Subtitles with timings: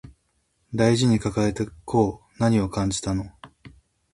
[0.73, 3.25] 大事に抱えてこう何を感じたの